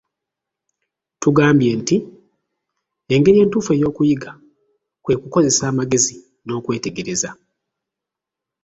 [1.21, 1.95] Tugambye nti;
[3.13, 4.31] Engeri entuufu ey'okuyiga,
[5.03, 7.29] kwe kukozesa amagezi n'okwetegereza.